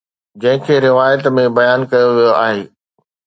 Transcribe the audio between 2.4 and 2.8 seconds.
آهي